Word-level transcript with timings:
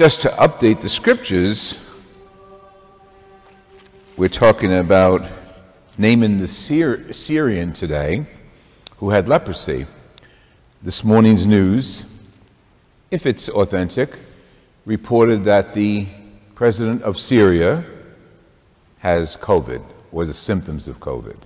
Just 0.00 0.22
to 0.22 0.28
update 0.28 0.80
the 0.80 0.88
scriptures, 0.88 1.90
we're 4.16 4.30
talking 4.30 4.72
about 4.72 5.30
Naaman 5.98 6.38
the 6.38 6.48
Syr- 6.48 7.12
Syrian 7.12 7.74
today, 7.74 8.24
who 8.96 9.10
had 9.10 9.28
leprosy. 9.28 9.84
This 10.82 11.04
morning's 11.04 11.46
news, 11.46 12.24
if 13.10 13.26
it's 13.26 13.50
authentic, 13.50 14.16
reported 14.86 15.44
that 15.44 15.74
the 15.74 16.06
president 16.54 17.02
of 17.02 17.18
Syria 17.18 17.84
has 19.00 19.36
COVID, 19.36 19.84
or 20.12 20.24
the 20.24 20.32
symptoms 20.32 20.88
of 20.88 20.98
COVID. 20.98 21.36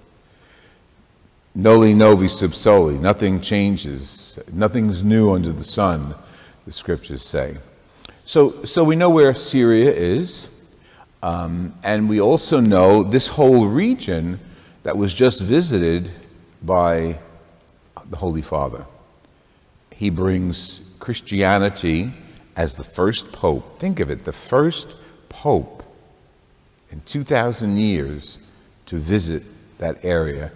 Noli 1.57 1.93
novi 1.93 2.29
sub 2.29 2.55
soli, 2.55 2.99
nothing 2.99 3.41
changes, 3.41 4.39
nothing's 4.53 5.03
new 5.03 5.35
under 5.35 5.51
the 5.51 5.65
sun, 5.65 6.15
the 6.67 6.71
scriptures 6.71 7.25
say. 7.25 7.57
So, 8.27 8.65
so 8.65 8.83
we 8.83 8.97
know 8.97 9.11
where 9.11 9.35
Syria 9.35 9.93
is, 9.93 10.49
um, 11.23 11.75
and 11.83 12.09
we 12.09 12.23
also 12.23 12.59
know 12.59 13.03
this 13.03 13.29
whole 13.29 13.67
region 13.67 14.41
that 14.83 14.97
was 14.97 15.13
just 15.13 15.43
visited 15.43 16.11
by 16.63 17.19
the 18.09 18.17
Holy 18.17 18.41
Father. 18.41 18.87
He 19.91 20.09
brings 20.09 20.95
Christianity 21.01 22.13
as 22.57 22.77
the 22.77 22.85
first 22.85 23.31
pope. 23.31 23.79
Think 23.79 24.01
of 24.01 24.11
it, 24.11 24.25
the 24.25 24.33
first 24.33 24.97
pope 25.29 25.83
in 26.91 27.03
2,000 27.03 27.77
years 27.77 28.39
to 28.87 28.97
visit 28.97 29.43
that 29.77 30.03
area 30.03 30.51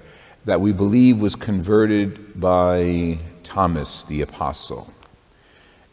that 0.47 0.59
we 0.59 0.73
believe 0.73 1.21
was 1.21 1.37
converted 1.37 2.41
by 2.41 3.19
Thomas 3.43 4.05
the 4.05 4.23
Apostle 4.23 4.91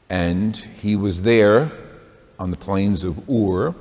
and 0.09 0.56
he 0.56 0.95
was 0.95 1.23
there 1.23 1.72
on 2.39 2.52
the 2.52 2.58
plains 2.58 3.03
of 3.03 3.30
Ur. 3.30 3.73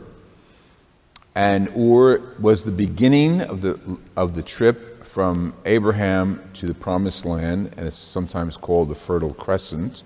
And 1.35 1.69
Ur 1.77 2.21
was 2.39 2.65
the 2.65 2.71
beginning 2.71 3.41
of 3.43 3.61
the, 3.61 3.79
of 4.17 4.35
the 4.35 4.43
trip 4.43 5.05
from 5.05 5.55
Abraham 5.65 6.43
to 6.55 6.67
the 6.67 6.75
Promised 6.75 7.25
Land, 7.25 7.75
and 7.77 7.87
it's 7.87 7.97
sometimes 7.97 8.57
called 8.57 8.89
the 8.89 8.95
Fertile 8.95 9.35
Crescent. 9.35 10.03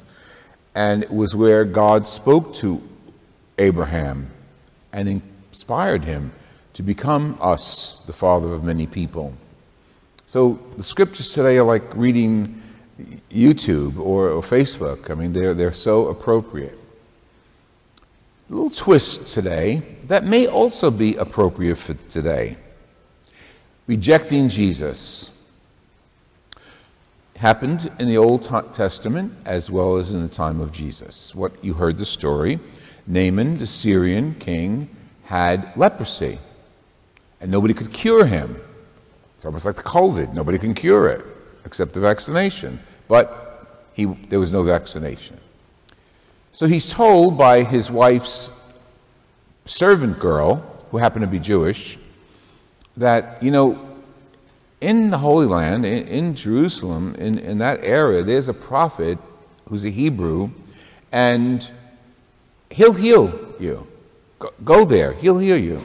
And 0.75 1.03
it 1.03 1.13
was 1.13 1.35
where 1.35 1.65
God 1.65 2.07
spoke 2.07 2.55
to 2.55 2.83
Abraham 3.59 4.31
and 4.93 5.23
inspired 5.51 6.05
him 6.05 6.33
to 6.75 6.83
become 6.83 7.37
us, 7.41 8.03
the 8.07 8.13
father 8.13 8.53
of 8.53 8.63
many 8.65 8.87
people. 8.87 9.35
So 10.27 10.59
the 10.77 10.83
scriptures 10.83 11.33
today 11.33 11.57
are 11.57 11.65
like 11.65 11.97
reading 11.97 12.58
YouTube 13.31 13.99
or, 13.99 14.29
or 14.29 14.43
Facebook. 14.43 15.11
I 15.11 15.15
mean, 15.15 15.33
they're, 15.33 15.55
they're 15.55 15.73
so 15.73 16.09
appropriate. 16.09 16.79
A 18.49 18.53
little 18.53 18.71
twist 18.71 19.33
today 19.33 19.83
that 20.07 20.25
may 20.25 20.47
also 20.47 20.91
be 20.91 21.17
appropriate 21.17 21.77
for 21.77 21.95
today. 22.09 22.57
Rejecting 23.87 24.49
Jesus 24.49 25.47
happened 27.37 27.91
in 27.99 28.09
the 28.09 28.19
Old 28.19 28.43
Testament 28.73 29.33
as 29.45 29.71
well 29.71 29.97
as 29.97 30.15
in 30.15 30.23
the 30.23 30.29
time 30.29 30.61
of 30.61 30.73
Jesus. 30.73 31.35
What 31.35 31.53
you 31.63 31.75
heard 31.75 31.99
the 31.99 32.07
story 32.07 32.59
Naaman, 33.07 33.57
the 33.57 33.67
Syrian 33.67 34.35
king, 34.35 34.95
had 35.25 35.73
leprosy, 35.77 36.39
and 37.41 37.51
nobody 37.51 37.73
could 37.73 37.91
cure 37.91 38.27
him. 38.27 38.61
It's 39.35 39.47
almost 39.47 39.65
like 39.65 39.77
the 39.77 39.83
COVID, 39.83 40.35
nobody 40.35 40.59
can 40.59 40.75
cure 40.75 41.09
it 41.09 41.25
except 41.65 41.93
the 41.93 42.01
vaccination. 42.01 42.81
But 43.09 43.89
he, 43.95 44.05
there 44.05 44.41
was 44.41 44.53
no 44.53 44.63
vaccination. 44.63 45.39
So 46.53 46.67
he's 46.67 46.89
told 46.89 47.39
by 47.39 47.63
his 47.63 47.91
wife's 47.91 48.65
servant 49.67 50.19
girl, 50.19 50.57
who 50.91 50.97
happened 50.99 51.23
to 51.23 51.29
be 51.29 51.39
Jewish, 51.39 51.99
that, 52.97 53.43
you 53.43 53.51
know, 53.51 53.89
in 54.81 55.11
the 55.11 55.19
Holy 55.19 55.47
Land, 55.47 55.85
in, 55.85 56.07
in 56.09 56.35
Jerusalem, 56.35 57.15
in, 57.17 57.39
in 57.39 57.59
that 57.59 57.81
area, 57.83 58.23
there's 58.23 58.49
a 58.49 58.55
prophet 58.55 59.19
who's 59.69 59.85
a 59.85 59.91
Hebrew, 59.91 60.51
and 61.13 61.71
he'll 62.71 62.95
heal 62.95 63.55
you. 63.59 63.87
Go, 64.39 64.53
go 64.65 64.85
there, 64.85 65.13
he'll 65.15 65.39
heal 65.39 65.59
you. 65.59 65.81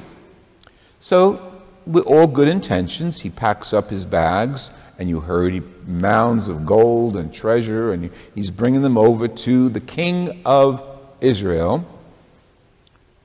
So 1.00 1.53
with 1.86 2.06
all 2.06 2.28
good 2.28 2.48
intentions, 2.48 3.22
he 3.22 3.30
packs 3.30 3.74
up 3.74 3.90
his 3.90 4.06
bags, 4.06 4.72
and 4.98 5.10
you 5.10 5.20
heard 5.20 5.54
he 5.54 5.62
mounds 5.86 6.48
of 6.48 6.66
gold 6.66 7.18
and 7.18 7.34
treasure, 7.34 7.94
and 7.94 8.10
he's 8.36 8.52
bringing 8.52 8.82
them 8.82 8.98
over 8.98 9.28
to 9.28 9.70
the 9.70 9.80
king 9.80 10.42
of 10.46 10.82
Israel. 11.22 11.86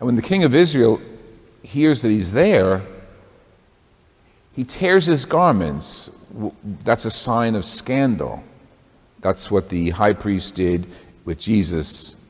And 0.01 0.07
when 0.07 0.17
the 0.17 0.23
king 0.23 0.45
of 0.45 0.55
Israel 0.55 1.01
hears 1.63 2.03
that 2.03 2.09
he's 2.09 2.33
there, 2.33 2.83
he 4.55 4.65
tears 4.65 5.07
his 5.07 5.25
garments. 5.25 6.27
That's 6.85 7.05
a 7.05 7.11
sign 7.11 7.55
of 7.55 7.65
scandal. 7.65 8.43
That's 9.21 9.51
what 9.51 9.69
the 9.69 9.91
high 9.91 10.13
priest 10.13 10.55
did 10.55 10.87
with 11.25 11.39
Jesus 11.39 12.25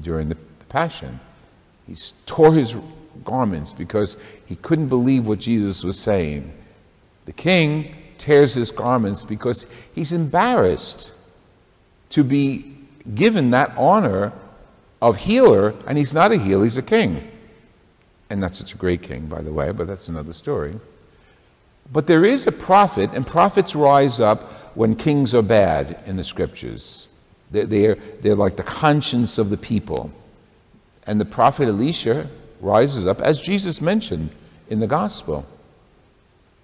during 0.00 0.28
the 0.28 0.36
Passion. 0.68 1.20
He 1.86 1.96
tore 2.26 2.52
his 2.52 2.74
garments 3.24 3.72
because 3.72 4.16
he 4.46 4.56
couldn't 4.56 4.88
believe 4.88 5.26
what 5.26 5.38
Jesus 5.38 5.84
was 5.84 5.98
saying. 5.98 6.52
The 7.26 7.32
king 7.32 7.94
tears 8.18 8.54
his 8.54 8.70
garments 8.70 9.24
because 9.24 9.66
he's 9.94 10.12
embarrassed 10.12 11.12
to 12.10 12.24
be 12.24 12.74
given 13.14 13.50
that 13.50 13.72
honor 13.76 14.32
of 15.02 15.16
healer, 15.16 15.74
and 15.86 15.98
he's 15.98 16.14
not 16.14 16.32
a 16.32 16.38
healer, 16.38 16.64
he's 16.64 16.76
a 16.76 16.82
king. 16.82 17.30
And 18.30 18.40
not 18.40 18.54
such 18.54 18.72
a 18.72 18.78
great 18.78 19.02
king, 19.02 19.26
by 19.26 19.42
the 19.42 19.52
way, 19.52 19.70
but 19.72 19.86
that's 19.86 20.08
another 20.08 20.32
story. 20.32 20.74
But 21.92 22.06
there 22.06 22.24
is 22.24 22.46
a 22.46 22.52
prophet, 22.52 23.10
and 23.12 23.26
prophets 23.26 23.74
rise 23.74 24.20
up 24.20 24.50
when 24.74 24.96
kings 24.96 25.34
are 25.34 25.42
bad 25.42 25.98
in 26.06 26.16
the 26.16 26.24
scriptures. 26.24 27.08
They're, 27.50 27.66
they're, 27.66 27.94
they're 28.22 28.34
like 28.34 28.56
the 28.56 28.62
conscience 28.62 29.36
of 29.38 29.50
the 29.50 29.58
people. 29.58 30.10
And 31.06 31.20
the 31.20 31.26
prophet 31.26 31.68
Elisha 31.68 32.28
rises 32.64 33.06
up, 33.06 33.20
as 33.20 33.40
Jesus 33.40 33.80
mentioned 33.80 34.30
in 34.70 34.80
the 34.80 34.86
gospel. 34.86 35.46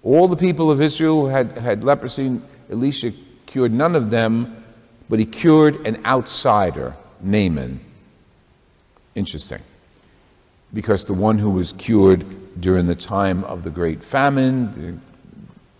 All 0.03 0.27
the 0.27 0.35
people 0.35 0.71
of 0.71 0.81
Israel 0.81 1.21
who 1.21 1.27
had, 1.27 1.57
had 1.57 1.83
leprosy. 1.83 2.41
Elisha 2.71 3.11
cured 3.45 3.71
none 3.71 3.95
of 3.95 4.09
them, 4.09 4.63
but 5.09 5.19
he 5.19 5.25
cured 5.25 5.85
an 5.85 6.03
outsider, 6.05 6.95
Naaman. 7.21 7.79
Interesting. 9.13 9.61
Because 10.73 11.05
the 11.05 11.13
one 11.13 11.37
who 11.37 11.51
was 11.51 11.73
cured 11.73 12.25
during 12.59 12.87
the 12.87 12.95
time 12.95 13.43
of 13.43 13.63
the 13.63 13.69
great 13.69 14.03
famine, 14.03 15.01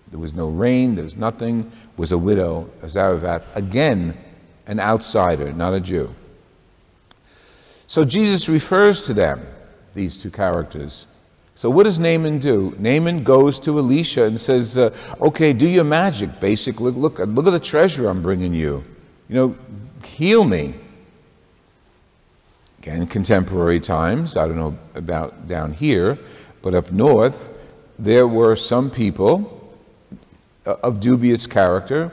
there 0.09 0.19
was 0.19 0.33
no 0.33 0.49
rain, 0.49 0.95
there 0.95 1.05
was 1.05 1.17
nothing, 1.17 1.71
was 1.97 2.11
a 2.11 2.17
widow, 2.17 2.69
a 2.83 2.89
Zarephath. 2.89 3.43
Again, 3.55 4.15
an 4.67 4.79
outsider, 4.79 5.51
not 5.53 5.74
a 5.74 5.79
Jew. 5.79 6.13
So 7.88 8.06
Jesus 8.06 8.47
refers 8.47 9.06
to 9.06 9.13
them 9.13 9.45
these 9.93 10.17
two 10.17 10.31
characters. 10.31 11.05
So 11.55 11.69
what 11.69 11.83
does 11.83 11.99
Naaman 11.99 12.39
do? 12.39 12.75
Naaman 12.79 13.23
goes 13.23 13.59
to 13.61 13.77
Elisha 13.77 14.23
and 14.23 14.39
says, 14.39 14.77
uh, 14.77 14.89
"Okay, 15.21 15.53
do 15.53 15.67
your 15.67 15.83
magic. 15.83 16.39
Basically, 16.39 16.91
look, 16.91 17.19
look 17.19 17.47
at 17.47 17.51
the 17.51 17.59
treasure 17.59 18.07
I'm 18.07 18.21
bringing 18.21 18.53
you. 18.53 18.83
You 19.29 19.35
know, 19.35 19.55
heal 20.03 20.43
me." 20.43 20.73
Again, 22.79 23.05
contemporary 23.05 23.79
times. 23.79 24.35
I 24.35 24.47
don't 24.47 24.57
know 24.57 24.75
about 24.95 25.47
down 25.47 25.71
here, 25.71 26.17
but 26.63 26.73
up 26.73 26.91
north, 26.91 27.49
there 27.99 28.27
were 28.27 28.55
some 28.55 28.89
people 28.89 29.77
uh, 30.65 30.75
of 30.81 30.99
dubious 30.99 31.45
character 31.45 32.11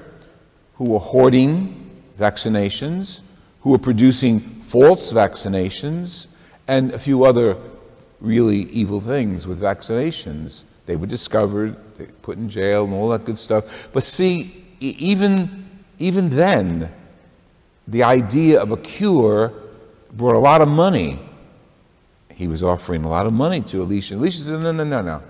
who 0.74 0.84
were 0.84 0.98
hoarding 0.98 1.90
vaccinations, 2.20 3.20
who 3.62 3.70
were 3.70 3.78
producing 3.78 4.40
false 4.40 5.12
vaccinations, 5.12 6.27
and 6.68 6.92
a 6.92 6.98
few 6.98 7.24
other 7.24 7.56
really 8.20 8.62
evil 8.70 9.00
things 9.00 9.46
with 9.46 9.60
vaccinations. 9.60 10.64
They 10.86 10.96
were 10.96 11.06
discovered, 11.06 11.76
they 11.96 12.06
put 12.06 12.38
in 12.38 12.48
jail, 12.48 12.84
and 12.84 12.94
all 12.94 13.08
that 13.10 13.24
good 13.24 13.38
stuff. 13.38 13.88
But 13.92 14.04
see, 14.04 14.64
even 14.80 15.66
even 15.98 16.30
then, 16.30 16.92
the 17.88 18.04
idea 18.04 18.62
of 18.62 18.70
a 18.70 18.76
cure 18.76 19.52
brought 20.12 20.36
a 20.36 20.38
lot 20.38 20.60
of 20.60 20.68
money. 20.68 21.18
He 22.34 22.46
was 22.46 22.62
offering 22.62 23.02
a 23.02 23.08
lot 23.08 23.26
of 23.26 23.32
money 23.32 23.62
to 23.62 23.82
Elisha. 23.82 24.14
Elisha 24.14 24.42
said, 24.42 24.60
No, 24.60 24.70
no, 24.70 24.84
no, 24.84 25.02
no. 25.02 25.22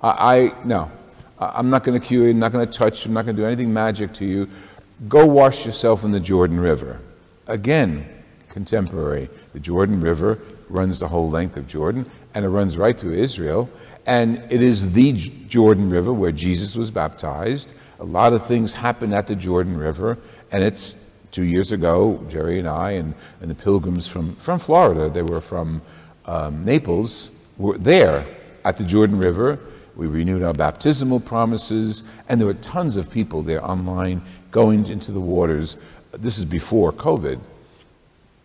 I, 0.00 0.08
I 0.36 0.64
no. 0.64 0.90
I'm 1.38 1.68
not 1.68 1.84
going 1.84 2.00
to 2.00 2.06
cure 2.06 2.24
you. 2.24 2.30
I'm 2.30 2.38
not 2.38 2.52
going 2.52 2.66
to 2.66 2.72
touch 2.72 3.04
you. 3.04 3.10
I'm 3.10 3.14
not 3.14 3.26
going 3.26 3.36
to 3.36 3.42
do 3.42 3.46
anything 3.46 3.72
magic 3.72 4.14
to 4.14 4.24
you. 4.24 4.48
Go 5.08 5.26
wash 5.26 5.66
yourself 5.66 6.04
in 6.04 6.12
the 6.12 6.20
Jordan 6.20 6.58
River. 6.58 7.00
Again, 7.48 8.08
contemporary. 8.48 9.28
The 9.52 9.60
Jordan 9.60 10.00
River 10.00 10.38
runs 10.68 10.98
the 10.98 11.08
whole 11.08 11.30
length 11.30 11.56
of 11.56 11.66
Jordan, 11.66 12.08
and 12.34 12.44
it 12.44 12.48
runs 12.48 12.76
right 12.76 12.98
through 12.98 13.14
Israel. 13.14 13.68
And 14.06 14.42
it 14.50 14.62
is 14.62 14.92
the 14.92 15.12
Jordan 15.48 15.90
River 15.90 16.12
where 16.12 16.32
Jesus 16.32 16.76
was 16.76 16.90
baptized. 16.90 17.72
A 18.00 18.04
lot 18.04 18.32
of 18.32 18.46
things 18.46 18.74
happen 18.74 19.12
at 19.12 19.26
the 19.26 19.36
Jordan 19.36 19.76
River, 19.76 20.18
and 20.52 20.62
it's 20.62 20.98
two 21.30 21.44
years 21.44 21.72
ago, 21.72 22.24
Jerry 22.28 22.58
and 22.58 22.68
I 22.68 22.92
and, 22.92 23.14
and 23.40 23.50
the 23.50 23.54
pilgrims 23.54 24.06
from, 24.06 24.36
from 24.36 24.58
Florida, 24.58 25.10
they 25.10 25.22
were 25.22 25.40
from 25.40 25.82
um, 26.26 26.64
Naples, 26.64 27.30
were 27.58 27.76
there 27.76 28.24
at 28.64 28.76
the 28.76 28.84
Jordan 28.84 29.18
River. 29.18 29.58
We 29.96 30.06
renewed 30.06 30.42
our 30.42 30.52
baptismal 30.52 31.20
promises, 31.20 32.04
and 32.28 32.40
there 32.40 32.46
were 32.46 32.54
tons 32.54 32.96
of 32.96 33.10
people 33.10 33.42
there 33.42 33.64
online 33.64 34.22
going 34.50 34.86
into 34.88 35.12
the 35.12 35.20
waters. 35.20 35.76
This 36.12 36.38
is 36.38 36.44
before 36.44 36.92
COVID. 36.92 37.40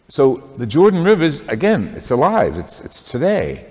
So 0.09 0.37
the 0.57 0.65
Jordan 0.65 1.03
River 1.03 1.23
is, 1.23 1.41
again, 1.41 1.93
it's 1.95 2.09
alive, 2.09 2.57
it's, 2.57 2.81
it's 2.81 3.03
today. 3.03 3.67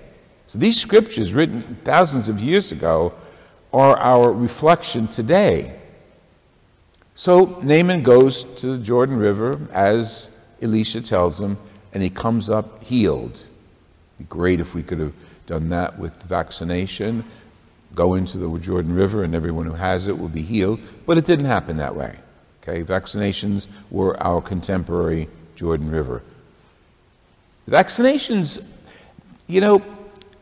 So 0.47 0.57
these 0.57 0.79
scriptures 0.79 1.33
written 1.33 1.77
thousands 1.83 2.29
of 2.29 2.39
years 2.39 2.71
ago 2.71 3.13
are 3.73 3.97
our 3.97 4.31
reflection 4.31 5.07
today. 5.09 5.77
So 7.13 7.59
Naaman 7.61 8.03
goes 8.03 8.45
to 8.61 8.77
the 8.77 8.83
Jordan 8.83 9.17
River 9.17 9.59
as 9.73 10.29
Elisha 10.61 11.01
tells 11.01 11.41
him, 11.41 11.57
and 11.93 12.01
he 12.01 12.09
comes 12.09 12.49
up 12.49 12.81
healed. 12.83 13.43
Be 14.17 14.23
great 14.23 14.61
if 14.61 14.73
we 14.73 14.81
could 14.81 14.99
have 14.99 15.13
done 15.45 15.67
that 15.67 15.99
with 15.99 16.13
vaccination. 16.23 17.25
Go 17.95 18.13
into 18.13 18.37
the 18.37 18.57
Jordan 18.59 18.95
River, 18.95 19.25
and 19.25 19.35
everyone 19.35 19.65
who 19.65 19.73
has 19.73 20.07
it 20.07 20.17
will 20.17 20.29
be 20.29 20.41
healed. 20.41 20.79
But 21.05 21.17
it 21.17 21.25
didn't 21.25 21.47
happen 21.47 21.75
that 21.77 21.95
way. 21.95 22.15
Okay, 22.63 22.81
vaccinations 22.81 23.67
were 23.91 24.21
our 24.23 24.41
contemporary 24.41 25.27
Jordan 25.59 25.91
River. 25.91 26.23
Vaccinations, 27.67 28.63
you 29.47 29.59
know, 29.59 29.83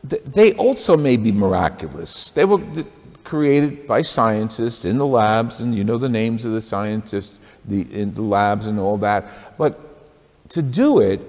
they 0.03 0.53
also 0.53 0.95
may 0.95 1.17
be 1.17 1.31
miraculous. 1.31 2.29
They 2.29 2.45
were 2.45 2.61
created 3.23 3.87
by 3.87 4.03
scientists 4.03 4.85
in 4.85 4.99
the 4.99 5.07
labs, 5.07 5.59
and 5.59 5.73
you 5.73 5.83
know 5.83 5.97
the 5.97 6.07
names 6.07 6.45
of 6.45 6.51
the 6.51 6.61
scientists 6.61 7.39
the, 7.65 7.81
in 7.91 8.13
the 8.13 8.21
labs 8.21 8.67
and 8.67 8.79
all 8.79 8.95
that. 8.99 9.25
But 9.57 9.79
to 10.49 10.61
do 10.61 10.99
it, 10.99 11.19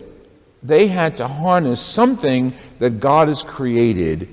they 0.63 0.87
had 0.89 1.17
to 1.17 1.27
harness 1.27 1.81
something 1.81 2.53
that 2.81 3.01
God 3.01 3.29
has 3.29 3.43
created 3.43 4.29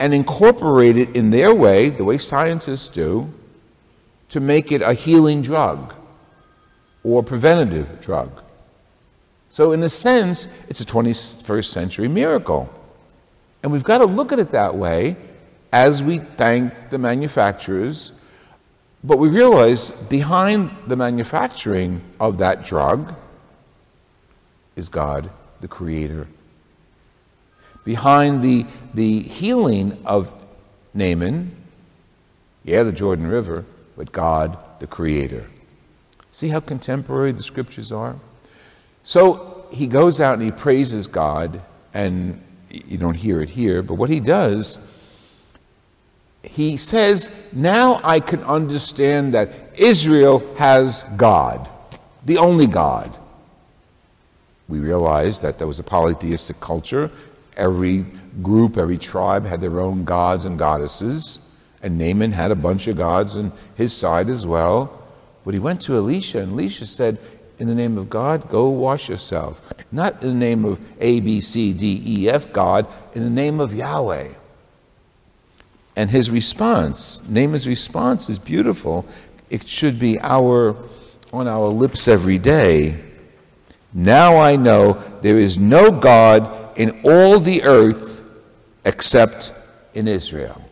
and 0.00 0.12
incorporate 0.12 0.96
it 0.96 1.14
in 1.14 1.30
their 1.30 1.54
way, 1.54 1.88
the 1.90 2.04
way 2.04 2.18
scientists 2.18 2.88
do, 2.88 3.32
to 4.30 4.40
make 4.40 4.72
it 4.72 4.82
a 4.82 4.92
healing 4.92 5.40
drug 5.40 5.94
or 7.04 7.22
preventative 7.22 8.00
drug. 8.00 8.42
So, 9.50 9.72
in 9.72 9.82
a 9.82 9.88
sense, 9.88 10.48
it's 10.68 10.80
a 10.80 10.84
21st 10.84 11.66
century 11.66 12.08
miracle. 12.08 12.68
And 13.62 13.72
we've 13.72 13.84
got 13.84 13.98
to 13.98 14.06
look 14.06 14.32
at 14.32 14.38
it 14.38 14.50
that 14.50 14.76
way 14.76 15.16
as 15.72 16.02
we 16.02 16.18
thank 16.18 16.90
the 16.90 16.98
manufacturers, 16.98 18.12
but 19.02 19.18
we 19.18 19.28
realize 19.28 19.90
behind 19.90 20.70
the 20.86 20.96
manufacturing 20.96 22.00
of 22.20 22.38
that 22.38 22.64
drug 22.64 23.14
is 24.74 24.88
God, 24.88 25.30
the 25.60 25.68
Creator. 25.68 26.28
Behind 27.84 28.42
the, 28.42 28.66
the 28.94 29.22
healing 29.22 29.98
of 30.04 30.32
Naaman, 30.92 31.54
yeah, 32.64 32.82
the 32.82 32.92
Jordan 32.92 33.26
River, 33.26 33.64
but 33.96 34.12
God, 34.12 34.58
the 34.80 34.86
Creator. 34.86 35.46
See 36.32 36.48
how 36.48 36.60
contemporary 36.60 37.32
the 37.32 37.42
scriptures 37.42 37.92
are? 37.92 38.16
So 39.06 39.64
he 39.70 39.86
goes 39.86 40.20
out 40.20 40.34
and 40.34 40.42
he 40.42 40.50
praises 40.50 41.06
God, 41.06 41.62
and 41.94 42.42
you 42.68 42.98
don't 42.98 43.14
hear 43.14 43.40
it 43.40 43.48
here, 43.48 43.82
but 43.82 43.94
what 43.94 44.10
he 44.10 44.20
does 44.20 44.92
he 46.46 46.76
says, 46.76 47.48
Now 47.52 48.00
I 48.02 48.20
can 48.20 48.42
understand 48.44 49.34
that 49.34 49.50
Israel 49.74 50.42
has 50.56 51.04
God, 51.16 51.68
the 52.24 52.38
only 52.38 52.66
God. 52.66 53.16
We 54.68 54.78
realize 54.78 55.40
that 55.40 55.58
there 55.58 55.66
was 55.66 55.78
a 55.78 55.84
polytheistic 55.84 56.58
culture. 56.60 57.10
Every 57.56 58.04
group, 58.42 58.76
every 58.76 58.98
tribe 58.98 59.44
had 59.44 59.60
their 59.60 59.80
own 59.80 60.04
gods 60.04 60.44
and 60.44 60.58
goddesses. 60.58 61.38
And 61.82 61.98
Naaman 61.98 62.32
had 62.32 62.50
a 62.50 62.56
bunch 62.56 62.88
of 62.88 62.96
gods 62.96 63.36
on 63.36 63.52
his 63.76 63.92
side 63.92 64.28
as 64.28 64.46
well. 64.46 65.04
But 65.44 65.54
he 65.54 65.60
went 65.60 65.80
to 65.82 65.94
Elisha, 65.94 66.40
and 66.40 66.52
Elisha 66.52 66.86
said, 66.86 67.18
In 67.58 67.68
the 67.68 67.74
name 67.74 67.96
of 67.96 68.10
God, 68.10 68.48
go 68.50 68.68
wash 68.68 69.08
yourself. 69.08 69.62
Not 69.90 70.22
in 70.22 70.28
the 70.28 70.34
name 70.34 70.64
of 70.64 70.78
A, 71.00 71.20
B, 71.20 71.40
C, 71.40 71.72
D, 71.72 72.02
E, 72.04 72.28
F, 72.28 72.52
God, 72.52 72.86
in 73.14 73.24
the 73.24 73.30
name 73.30 73.60
of 73.60 73.72
Yahweh. 73.72 74.28
And 75.96 76.10
his 76.10 76.30
response, 76.30 77.26
Naaman's 77.28 77.66
response 77.66 78.28
is 78.28 78.38
beautiful. 78.38 79.06
It 79.48 79.66
should 79.66 79.98
be 79.98 80.20
our 80.20 80.76
on 81.32 81.48
our 81.48 81.68
lips 81.68 82.08
every 82.08 82.38
day. 82.38 83.02
Now 83.92 84.36
I 84.36 84.56
know 84.56 85.02
there 85.22 85.38
is 85.38 85.58
no 85.58 85.90
God 85.90 86.78
in 86.78 87.00
all 87.02 87.40
the 87.40 87.62
earth 87.62 88.24
except 88.84 89.52
in 89.94 90.06
Israel. 90.06 90.62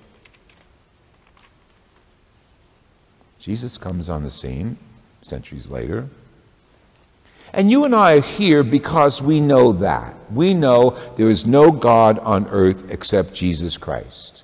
Jesus 3.38 3.78
comes 3.78 4.08
on 4.08 4.22
the 4.22 4.31
scene 4.31 4.76
centuries 5.22 5.69
later. 5.69 6.08
And 7.54 7.70
you 7.70 7.84
and 7.84 7.94
I 7.94 8.14
are 8.14 8.20
here 8.20 8.64
because 8.64 9.22
we 9.22 9.40
know 9.40 9.72
that. 9.74 10.14
We 10.32 10.54
know 10.54 10.90
there 11.14 11.30
is 11.30 11.46
no 11.46 11.70
God 11.70 12.18
on 12.18 12.48
earth 12.48 12.90
except 12.90 13.32
Jesus 13.32 13.76
Christ. 13.76 14.42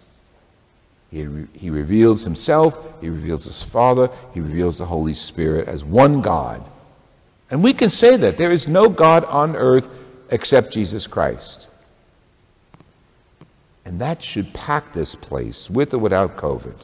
He, 1.10 1.26
re- 1.26 1.48
he 1.52 1.70
reveals 1.70 2.22
himself, 2.22 2.78
he 3.00 3.08
reveals 3.08 3.44
his 3.46 3.64
Father, 3.64 4.10
he 4.32 4.40
reveals 4.40 4.78
the 4.78 4.86
Holy 4.86 5.14
Spirit 5.14 5.66
as 5.66 5.82
one 5.82 6.20
God. 6.22 6.62
And 7.50 7.64
we 7.64 7.72
can 7.72 7.90
say 7.90 8.16
that 8.16 8.36
there 8.36 8.52
is 8.52 8.68
no 8.68 8.88
God 8.88 9.25
on 9.25 9.56
earth 9.56 9.88
except 10.30 10.73
Jesus 10.73 11.08
Christ. 11.08 11.66
And 13.85 14.00
that 14.00 14.23
should 14.23 14.54
pack 14.54 14.92
this 14.92 15.16
place, 15.16 15.68
with 15.68 15.92
or 15.92 15.99
without 15.99 16.37
COVID. 16.37 16.76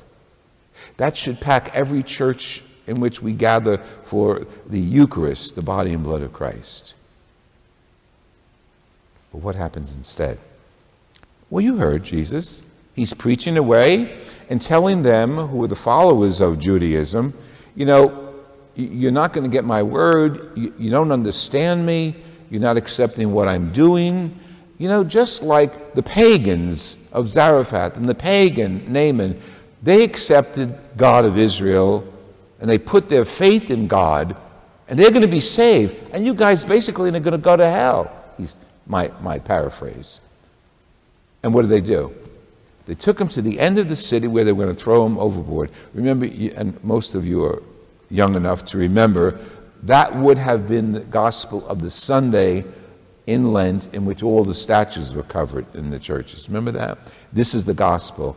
That 0.97 1.17
should 1.17 1.41
pack 1.41 1.73
every 1.73 2.03
church 2.03 2.65
in 2.87 3.01
which 3.01 3.23
we 3.23 3.33
gather 3.33 3.79
for 4.05 4.47
the 4.67 4.81
Eucharist, 4.81 5.55
the 5.57 5.63
body 5.63 5.93
and 5.93 6.03
blood 6.03 6.23
of 6.23 6.33
Christ. 6.33 6.95
But 9.33 9.39
what 9.43 9.55
happens 9.55 9.95
instead? 9.95 10.39
Well, 11.51 11.63
you 11.63 11.77
heard 11.77 12.03
Jesus. 12.03 12.63
He's 12.95 13.13
preaching 13.13 13.57
away 13.57 14.17
and 14.49 14.61
telling 14.61 15.03
them, 15.03 15.37
who 15.37 15.63
are 15.63 15.69
the 15.69 15.77
followers 15.77 16.41
of 16.41 16.59
Judaism, 16.59 17.35
you 17.75 17.87
know, 17.87 18.35
you're 18.75 19.13
not 19.13 19.33
going 19.33 19.45
to 19.45 19.51
get 19.51 19.65
my 19.65 19.83
word. 19.83 20.53
You, 20.57 20.91
don't 20.91 21.11
understand 21.11 21.85
me. 21.85 22.15
You're 22.51 22.61
not 22.61 22.77
accepting 22.77 23.33
what 23.33 23.49
I'm 23.49 23.73
doing. 23.73 24.39
You 24.79 24.89
know, 24.89 25.03
just 25.03 25.43
like 25.43 25.95
the 25.95 26.03
pagans 26.03 27.09
of 27.13 27.31
Zarephath 27.31 27.97
and 27.97 28.05
the 28.05 28.15
pagan 28.15 28.93
Naaman, 28.93 29.41
they 29.83 30.05
accepted 30.05 30.77
God 30.97 31.25
of 31.25 31.39
Israel 31.39 32.07
and 32.61 32.69
they 32.69 32.79
put 32.79 33.09
their 33.09 33.25
faith 33.25 33.71
in 33.71 33.87
God 33.87 34.37
and 34.89 34.99
they're 34.99 35.11
going 35.11 35.23
to 35.23 35.29
be 35.29 35.41
saved. 35.41 35.97
And 36.13 36.25
you 36.25 36.35
guys 36.35 36.65
basically 36.65 37.09
are 37.11 37.21
going 37.21 37.33
to 37.33 37.39
go 37.39 37.57
to 37.57 37.69
hell. 37.69 38.11
He's 38.37 38.59
my, 38.87 39.11
my 39.21 39.39
paraphrase. 39.39 40.21
And 41.43 41.53
what 41.53 41.63
do 41.63 41.69
they 41.69 41.81
do? 41.81 42.15
They 42.87 42.95
took 42.95 43.21
him 43.21 43.29
to 43.29 43.43
the 43.43 43.59
end 43.59 43.79
of 43.79 43.89
the 43.89 43.97
city 43.97 44.29
where 44.29 44.45
they 44.45 44.53
were 44.53 44.65
going 44.65 44.77
to 44.77 44.83
throw 44.83 45.05
him 45.05 45.19
overboard. 45.19 45.73
Remember, 45.93 46.27
and 46.27 46.83
most 46.85 47.15
of 47.15 47.27
you 47.27 47.45
are 47.45 47.63
young 48.11 48.37
enough 48.37 48.65
to 48.67 48.79
remember, 48.79 49.41
that 49.83 50.15
would 50.15 50.39
have 50.39 50.69
been 50.69 50.93
the 50.93 51.01
gospel 51.01 51.67
of 51.67 51.81
the 51.81 51.91
Sunday 51.91 52.65
in 53.27 53.53
Lent 53.53 53.93
in 53.93 54.05
which 54.05 54.23
all 54.23 54.45
the 54.45 54.55
statues 54.55 55.15
were 55.15 55.25
covered 55.25 55.67
in 55.75 55.91
the 55.91 55.99
churches. 55.99 56.49
Remember 56.49 56.71
that? 56.71 56.99
This 57.33 57.55
is 57.55 57.65
the 57.65 57.75
gospel, 57.75 58.37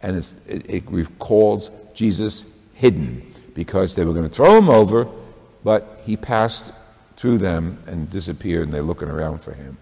and 0.00 0.16
it, 0.16 0.70
it 0.70 0.84
recalls 0.90 1.70
Jesus 1.92 2.46
hidden 2.72 3.31
because 3.54 3.94
they 3.94 4.04
were 4.04 4.12
going 4.12 4.28
to 4.28 4.34
throw 4.34 4.56
him 4.58 4.68
over, 4.68 5.08
but 5.64 6.00
he 6.04 6.16
passed 6.16 6.72
through 7.16 7.38
them 7.38 7.82
and 7.86 8.10
disappeared, 8.10 8.64
and 8.64 8.72
they're 8.72 8.82
looking 8.82 9.08
around 9.08 9.38
for 9.40 9.52
him. 9.52 9.76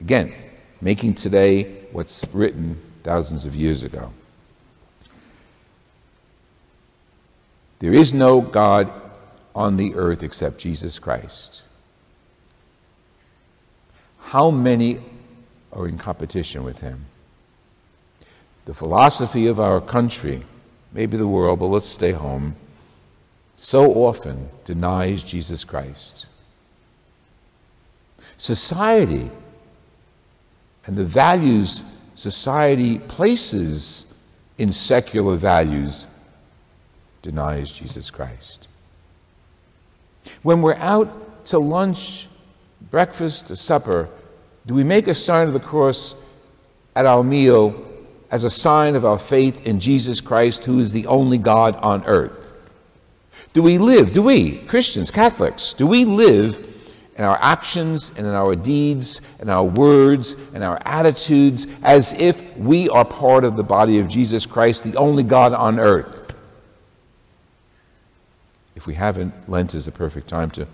Again, 0.00 0.32
making 0.80 1.14
today 1.14 1.84
what's 1.92 2.24
written 2.32 2.80
thousands 3.02 3.44
of 3.44 3.54
years 3.54 3.82
ago. 3.82 4.12
There 7.78 7.92
is 7.92 8.14
no 8.14 8.40
God 8.40 8.90
on 9.54 9.76
the 9.76 9.94
earth 9.94 10.22
except 10.22 10.58
Jesus 10.58 10.98
Christ. 10.98 11.62
How 14.18 14.50
many 14.50 14.98
are 15.72 15.86
in 15.86 15.98
competition 15.98 16.64
with 16.64 16.78
him? 16.80 17.06
The 18.64 18.74
philosophy 18.74 19.46
of 19.46 19.60
our 19.60 19.80
country, 19.80 20.44
maybe 20.94 21.16
the 21.16 21.26
world, 21.26 21.58
but 21.58 21.66
let's 21.66 21.86
stay 21.86 22.12
home, 22.12 22.56
so 23.56 23.92
often 23.92 24.48
denies 24.64 25.22
Jesus 25.22 25.64
Christ. 25.64 26.26
Society 28.38 29.30
and 30.86 30.96
the 30.96 31.04
values 31.04 31.82
society 32.14 32.98
places 33.00 34.14
in 34.58 34.72
secular 34.72 35.36
values 35.36 36.06
denies 37.22 37.72
Jesus 37.72 38.10
Christ. 38.10 38.68
When 40.42 40.62
we're 40.62 40.74
out 40.74 41.44
to 41.46 41.58
lunch, 41.58 42.28
breakfast, 42.90 43.50
or 43.50 43.56
supper, 43.56 44.08
do 44.66 44.74
we 44.74 44.84
make 44.84 45.08
a 45.08 45.14
sign 45.14 45.48
of 45.48 45.54
the 45.54 45.60
cross 45.60 46.24
at 46.94 47.06
our 47.06 47.24
meal 47.24 47.70
as 48.34 48.42
a 48.42 48.50
sign 48.50 48.96
of 48.96 49.04
our 49.04 49.16
faith 49.16 49.64
in 49.64 49.78
Jesus 49.78 50.20
Christ, 50.20 50.64
who 50.64 50.80
is 50.80 50.90
the 50.90 51.06
only 51.06 51.38
God 51.38 51.76
on 51.76 52.04
earth? 52.04 52.52
Do 53.52 53.62
we 53.62 53.78
live, 53.78 54.12
do 54.12 54.22
we, 54.22 54.58
Christians, 54.58 55.12
Catholics, 55.12 55.72
do 55.72 55.86
we 55.86 56.04
live 56.04 56.66
in 57.16 57.22
our 57.22 57.38
actions 57.40 58.10
and 58.16 58.26
in 58.26 58.32
our 58.32 58.56
deeds 58.56 59.20
and 59.38 59.48
our 59.48 59.62
words 59.62 60.34
and 60.52 60.64
our 60.64 60.82
attitudes 60.84 61.68
as 61.84 62.12
if 62.20 62.56
we 62.56 62.88
are 62.88 63.04
part 63.04 63.44
of 63.44 63.54
the 63.54 63.62
body 63.62 64.00
of 64.00 64.08
Jesus 64.08 64.46
Christ, 64.46 64.82
the 64.82 64.96
only 64.96 65.22
God 65.22 65.52
on 65.52 65.78
earth? 65.78 66.34
If 68.74 68.88
we 68.88 68.94
haven't, 68.94 69.48
Lent 69.48 69.76
is 69.76 69.86
the 69.86 69.92
perfect 69.92 70.26
time 70.26 70.50
to 70.50 70.66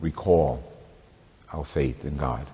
recall 0.00 0.62
our 1.50 1.64
faith 1.64 2.04
in 2.04 2.18
God. 2.18 2.46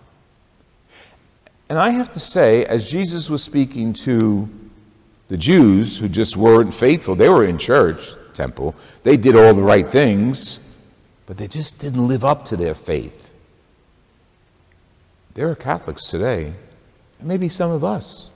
And 1.71 1.79
I 1.79 1.91
have 1.91 2.13
to 2.13 2.21
say, 2.21 2.67
as 2.67 2.91
Jesus 2.91 3.31
was 3.31 3.43
speaking 3.43 3.95
to 3.95 4.47
the 5.29 5.39
Jews 5.39 5.97
who 5.97 6.09
just 6.09 6.37
weren't 6.37 6.75
faithful, 6.75 7.15
they 7.15 7.31
were 7.31 7.45
in 7.45 7.57
church, 7.57 8.11
temple, 8.35 8.75
they 9.05 9.17
did 9.17 9.37
all 9.37 9.55
the 9.55 9.63
right 9.63 9.91
things 9.91 10.67
but 11.31 11.37
they 11.37 11.47
just 11.47 11.79
didn't 11.79 12.09
live 12.09 12.25
up 12.25 12.45
to 12.47 12.57
their 12.57 12.75
faith. 12.75 13.33
There 15.35 15.49
are 15.49 15.55
Catholics 15.55 16.09
today, 16.09 16.53
and 17.21 17.29
maybe 17.29 17.49
some 17.49 17.71
of 17.71 17.85
us 17.85 18.31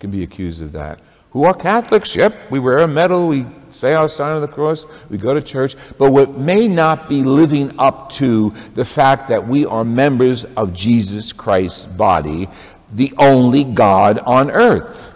can 0.00 0.10
be 0.10 0.22
accused 0.22 0.62
of 0.62 0.72
that, 0.72 0.98
who 1.32 1.44
are 1.44 1.52
Catholics. 1.52 2.16
Yep, 2.16 2.50
we 2.50 2.58
wear 2.58 2.78
a 2.78 2.88
medal, 2.88 3.28
we 3.28 3.44
say 3.68 3.92
our 3.92 4.08
sign 4.08 4.34
of 4.34 4.40
the 4.40 4.48
cross, 4.48 4.86
we 5.10 5.18
go 5.18 5.34
to 5.34 5.42
church, 5.42 5.76
but 5.98 6.10
what 6.10 6.38
may 6.38 6.68
not 6.68 7.06
be 7.06 7.22
living 7.22 7.78
up 7.78 8.08
to 8.12 8.54
the 8.74 8.84
fact 8.86 9.28
that 9.28 9.46
we 9.46 9.66
are 9.66 9.84
members 9.84 10.46
of 10.56 10.72
Jesus 10.72 11.34
Christ's 11.34 11.84
body, 11.84 12.48
the 12.92 13.12
only 13.18 13.64
God 13.64 14.18
on 14.18 14.50
earth. 14.50 15.12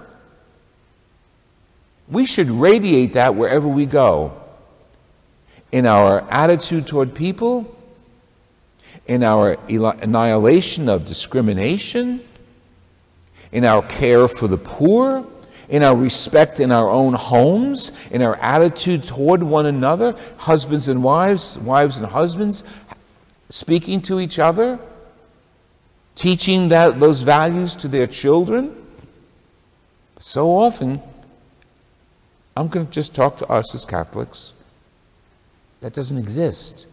We 2.09 2.27
should 2.27 2.51
radiate 2.51 3.15
that 3.15 3.35
wherever 3.35 3.67
we 3.67 3.87
go 3.87 4.39
in 5.71 5.87
our 5.87 6.21
attitude 6.31 6.87
toward 6.87 7.15
people, 7.15 7.75
in 9.07 9.25
our 9.25 9.57
annihilation 9.69 10.89
of 10.89 11.07
discrimination, 11.07 12.21
in 13.53 13.65
our 13.65 13.83
care 13.83 14.29
for 14.29 14.49
the 14.49 14.59
poor, 14.59 15.27
in 15.73 15.83
our 15.83 15.97
respect 15.97 16.61
in 16.61 16.71
our 16.71 16.91
own 16.91 17.15
homes, 17.15 17.93
in 18.11 18.21
our 18.21 18.37
attitude 18.37 19.03
toward 19.03 19.43
one 19.43 19.65
another, 19.65 20.15
husbands 20.37 20.89
and 20.89 21.03
wives, 21.03 21.57
wives 21.59 21.97
and 21.97 22.07
husbands, 22.07 22.63
speaking 23.49 24.03
to 24.03 24.21
each 24.21 24.39
other, 24.39 24.79
teaching 26.15 26.69
that, 26.69 27.01
those 27.01 27.21
values 27.21 27.75
to 27.77 27.89
their 27.89 28.07
children. 28.07 28.77
So 30.21 30.51
often, 30.51 31.01
I'm 32.57 32.69
going 32.69 32.87
to 32.87 32.93
just 32.93 33.15
talk 33.15 33.39
to 33.39 33.47
us 33.49 33.75
as 33.75 33.85
Catholics. 33.85 34.53
That 35.81 35.95
doesn't 35.95 36.19
exist. 36.19 36.87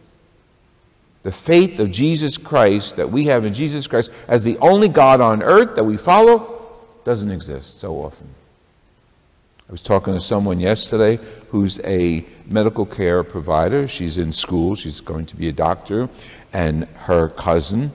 The 1.22 1.32
faith 1.32 1.78
of 1.78 1.90
Jesus 1.90 2.36
Christ 2.36 2.96
that 2.96 3.10
we 3.10 3.26
have 3.26 3.44
in 3.44 3.52
Jesus 3.52 3.86
Christ 3.86 4.10
as 4.26 4.42
the 4.42 4.56
only 4.58 4.88
God 4.88 5.20
on 5.20 5.42
earth 5.42 5.76
that 5.76 5.84
we 5.84 5.96
follow 5.96 6.82
doesn't 7.04 7.30
exist 7.30 7.78
so 7.78 7.96
often. 7.96 8.28
I 9.68 9.72
was 9.72 9.82
talking 9.82 10.14
to 10.14 10.20
someone 10.20 10.58
yesterday 10.58 11.20
who's 11.50 11.78
a 11.84 12.24
medical 12.46 12.84
care 12.84 13.22
provider. 13.22 13.86
She's 13.86 14.18
in 14.18 14.32
school, 14.32 14.74
she's 14.74 15.00
going 15.00 15.26
to 15.26 15.36
be 15.36 15.48
a 15.48 15.52
doctor, 15.52 16.08
and 16.52 16.84
her 16.96 17.28
cousin 17.28 17.92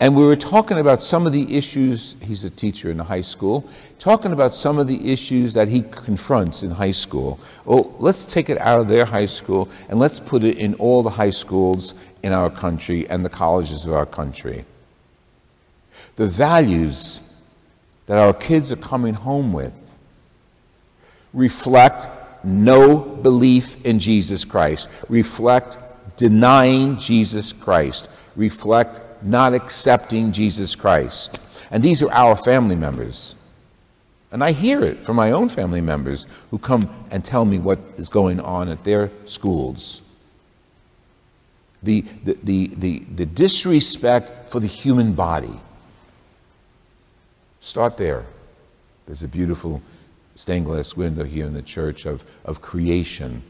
and 0.00 0.16
we 0.16 0.24
were 0.24 0.36
talking 0.36 0.78
about 0.78 1.02
some 1.02 1.26
of 1.26 1.32
the 1.32 1.56
issues, 1.56 2.16
he's 2.20 2.42
a 2.44 2.50
teacher 2.50 2.90
in 2.90 2.98
a 2.98 3.04
high 3.04 3.20
school, 3.20 3.68
talking 3.98 4.32
about 4.32 4.52
some 4.52 4.78
of 4.78 4.88
the 4.88 5.12
issues 5.12 5.54
that 5.54 5.68
he 5.68 5.82
confronts 5.82 6.62
in 6.64 6.72
high 6.72 6.90
school. 6.90 7.38
Oh, 7.66 7.94
let's 8.00 8.24
take 8.24 8.50
it 8.50 8.58
out 8.58 8.80
of 8.80 8.88
their 8.88 9.04
high 9.04 9.26
school 9.26 9.68
and 9.88 10.00
let's 10.00 10.18
put 10.18 10.42
it 10.42 10.58
in 10.58 10.74
all 10.74 11.04
the 11.04 11.10
high 11.10 11.30
schools 11.30 11.94
in 12.24 12.32
our 12.32 12.50
country 12.50 13.08
and 13.08 13.24
the 13.24 13.28
colleges 13.28 13.86
of 13.86 13.92
our 13.92 14.06
country. 14.06 14.64
The 16.16 16.26
values 16.26 17.20
that 18.06 18.18
our 18.18 18.34
kids 18.34 18.72
are 18.72 18.76
coming 18.76 19.14
home 19.14 19.52
with 19.52 19.96
reflect 21.32 22.06
no 22.44 22.98
belief 22.98 23.84
in 23.84 23.98
Jesus 23.98 24.44
Christ, 24.44 24.88
reflect 25.08 25.78
denying 26.16 26.96
Jesus 26.96 27.52
Christ, 27.52 28.08
reflect 28.36 29.00
not 29.24 29.54
accepting 29.54 30.32
Jesus 30.32 30.74
Christ. 30.74 31.40
And 31.70 31.82
these 31.82 32.02
are 32.02 32.12
our 32.12 32.36
family 32.36 32.76
members. 32.76 33.34
And 34.30 34.42
I 34.42 34.52
hear 34.52 34.82
it 34.82 35.04
from 35.04 35.16
my 35.16 35.30
own 35.30 35.48
family 35.48 35.80
members 35.80 36.26
who 36.50 36.58
come 36.58 36.90
and 37.10 37.24
tell 37.24 37.44
me 37.44 37.58
what 37.58 37.78
is 37.96 38.08
going 38.08 38.40
on 38.40 38.68
at 38.68 38.82
their 38.84 39.10
schools. 39.26 40.02
The, 41.82 42.00
the, 42.24 42.38
the, 42.42 42.66
the, 42.76 42.98
the 43.14 43.26
disrespect 43.26 44.50
for 44.50 44.60
the 44.60 44.66
human 44.66 45.12
body. 45.12 45.60
Start 47.60 47.96
there. 47.96 48.24
There's 49.06 49.22
a 49.22 49.28
beautiful 49.28 49.82
stained 50.34 50.66
glass 50.66 50.96
window 50.96 51.24
here 51.24 51.46
in 51.46 51.54
the 51.54 51.62
church 51.62 52.06
of, 52.06 52.24
of 52.44 52.60
creation 52.60 53.42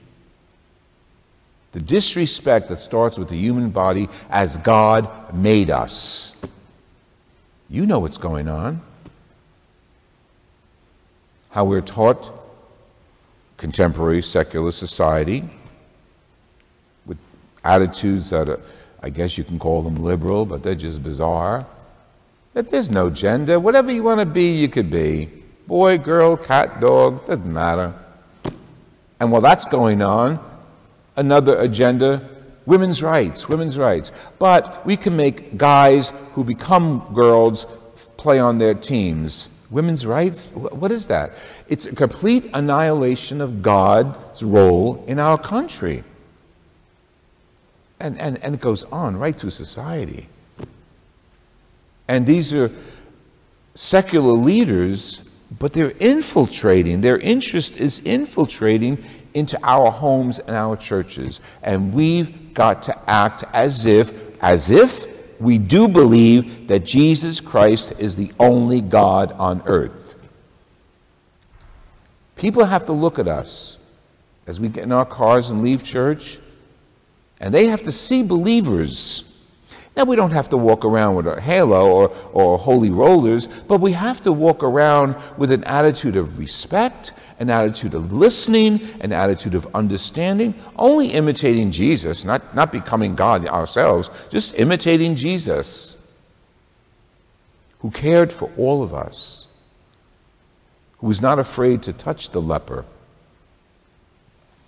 the 1.74 1.80
disrespect 1.80 2.68
that 2.68 2.78
starts 2.78 3.18
with 3.18 3.28
the 3.28 3.36
human 3.36 3.68
body 3.68 4.08
as 4.30 4.56
God 4.58 5.34
made 5.34 5.70
us. 5.70 6.36
You 7.68 7.84
know 7.84 7.98
what's 7.98 8.16
going 8.16 8.48
on. 8.48 8.80
How 11.50 11.64
we're 11.64 11.80
taught 11.80 12.30
contemporary 13.56 14.22
secular 14.22 14.70
society 14.70 15.42
with 17.06 17.18
attitudes 17.64 18.30
that 18.30 18.48
are, 18.48 18.60
I 19.02 19.10
guess 19.10 19.36
you 19.36 19.42
can 19.42 19.58
call 19.58 19.82
them 19.82 19.96
liberal, 19.96 20.46
but 20.46 20.62
they're 20.62 20.76
just 20.76 21.02
bizarre. 21.02 21.66
That 22.52 22.68
there's 22.68 22.88
no 22.88 23.10
gender. 23.10 23.58
Whatever 23.58 23.90
you 23.90 24.04
want 24.04 24.20
to 24.20 24.26
be, 24.26 24.52
you 24.52 24.68
could 24.68 24.92
be. 24.92 25.28
Boy, 25.66 25.98
girl, 25.98 26.36
cat, 26.36 26.80
dog, 26.80 27.26
doesn't 27.26 27.52
matter. 27.52 27.92
And 29.18 29.32
while 29.32 29.40
that's 29.40 29.66
going 29.66 30.02
on, 30.02 30.38
another 31.16 31.58
agenda 31.58 32.28
women's 32.66 33.02
rights, 33.02 33.48
women's 33.48 33.78
rights. 33.78 34.10
But 34.38 34.84
we 34.86 34.96
can 34.96 35.16
make 35.16 35.56
guys 35.56 36.12
who 36.34 36.44
become 36.44 37.10
girls 37.12 37.66
play 38.16 38.38
on 38.38 38.58
their 38.58 38.74
teams. 38.74 39.48
Women's 39.70 40.06
rights? 40.06 40.50
What 40.52 40.90
is 40.92 41.06
that? 41.08 41.32
It's 41.68 41.86
a 41.86 41.94
complete 41.94 42.50
annihilation 42.54 43.40
of 43.40 43.62
God's 43.62 44.42
role 44.42 45.04
in 45.06 45.18
our 45.18 45.38
country. 45.38 46.04
And, 48.00 48.18
and, 48.18 48.42
and 48.42 48.54
it 48.54 48.60
goes 48.60 48.84
on 48.84 49.16
right 49.16 49.34
through 49.34 49.50
society. 49.50 50.28
And 52.06 52.26
these 52.26 52.52
are 52.52 52.70
secular 53.74 54.32
leaders, 54.32 55.30
but 55.58 55.72
they're 55.72 55.94
infiltrating, 55.98 57.00
their 57.00 57.18
interest 57.18 57.78
is 57.78 58.00
infiltrating 58.00 59.02
into 59.34 59.58
our 59.62 59.90
homes 59.90 60.38
and 60.38 60.56
our 60.56 60.76
churches. 60.76 61.40
And 61.62 61.92
we've 61.92 62.54
got 62.54 62.82
to 62.84 63.10
act 63.10 63.44
as 63.52 63.84
if, 63.84 64.12
as 64.42 64.70
if 64.70 65.06
we 65.40 65.58
do 65.58 65.88
believe 65.88 66.68
that 66.68 66.84
Jesus 66.84 67.40
Christ 67.40 67.92
is 67.98 68.16
the 68.16 68.32
only 68.38 68.80
God 68.80 69.32
on 69.32 69.62
earth. 69.66 70.16
People 72.36 72.64
have 72.64 72.86
to 72.86 72.92
look 72.92 73.18
at 73.18 73.28
us 73.28 73.78
as 74.46 74.60
we 74.60 74.68
get 74.68 74.84
in 74.84 74.92
our 74.92 75.06
cars 75.06 75.50
and 75.50 75.62
leave 75.62 75.82
church, 75.82 76.38
and 77.40 77.52
they 77.52 77.66
have 77.66 77.82
to 77.84 77.92
see 77.92 78.22
believers. 78.22 79.40
Now, 79.96 80.04
we 80.04 80.16
don't 80.16 80.32
have 80.32 80.48
to 80.48 80.56
walk 80.56 80.84
around 80.84 81.14
with 81.14 81.26
a 81.26 81.40
halo 81.40 81.88
or, 81.88 82.16
or 82.32 82.58
holy 82.58 82.90
rollers, 82.90 83.46
but 83.46 83.80
we 83.80 83.92
have 83.92 84.20
to 84.22 84.32
walk 84.32 84.64
around 84.64 85.16
with 85.36 85.52
an 85.52 85.62
attitude 85.64 86.16
of 86.16 86.38
respect 86.38 87.12
an 87.38 87.50
attitude 87.50 87.94
of 87.94 88.12
listening, 88.12 88.80
an 89.00 89.12
attitude 89.12 89.54
of 89.54 89.66
understanding, 89.74 90.54
only 90.76 91.08
imitating 91.08 91.72
Jesus, 91.72 92.24
not, 92.24 92.54
not 92.54 92.70
becoming 92.70 93.14
God 93.14 93.46
ourselves, 93.46 94.08
just 94.30 94.58
imitating 94.58 95.16
Jesus, 95.16 95.96
who 97.80 97.90
cared 97.90 98.32
for 98.32 98.50
all 98.56 98.82
of 98.82 98.94
us, 98.94 99.46
who 100.98 101.08
was 101.08 101.20
not 101.20 101.38
afraid 101.38 101.82
to 101.82 101.92
touch 101.92 102.30
the 102.30 102.40
leper, 102.40 102.84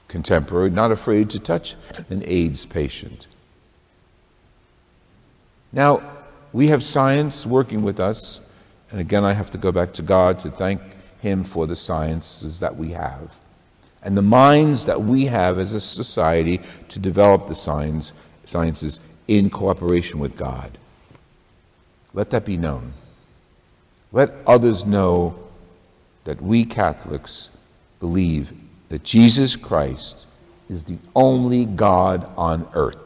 contemporary, 0.08 0.70
not 0.70 0.90
afraid 0.90 1.30
to 1.30 1.38
touch 1.38 1.76
an 2.11 2.23
AIDS 2.26 2.66
patient. 2.66 3.26
Now, 5.73 6.02
we 6.52 6.68
have 6.68 6.82
science 6.82 7.46
working 7.46 7.82
with 7.82 8.00
us, 8.00 8.52
and 8.90 9.00
again, 9.00 9.25
I 9.25 9.35
have 9.35 9.50
to 9.52 9.58
go 9.58 9.73
back 9.73 9.92
to 9.94 10.02
God 10.02 10.38
to 10.40 10.50
thank 10.50 10.80
him 11.20 11.44
for 11.44 11.66
the 11.66 11.76
sciences 11.76 12.61
that 12.61 12.76
we 12.76 12.92
have 12.92 13.37
and 14.06 14.16
the 14.16 14.23
minds 14.23 14.87
that 14.87 15.02
we 15.02 15.25
have 15.25 15.58
as 15.58 15.75
a 15.75 15.80
society 15.80 16.61
to 16.88 17.00
develop 17.00 17.46
the 17.46 17.54
science, 17.54 18.12
sciences 18.44 19.00
in 19.26 19.50
cooperation 19.50 20.20
with 20.20 20.37
God. 20.37 20.78
Let 22.14 22.30
that 22.30 22.44
be 22.44 22.56
known. 22.56 22.92
Let 24.12 24.32
others 24.46 24.87
know 24.87 25.38
that 26.23 26.40
we 26.40 26.64
Catholics 26.64 27.50
believe 27.99 28.52
that 28.90 29.02
Jesus 29.02 29.56
Christ 29.56 30.26
is 30.68 30.85
the 30.85 30.99
only 31.16 31.66
God 31.66 32.30
on 32.37 32.68
earth. 32.75 33.05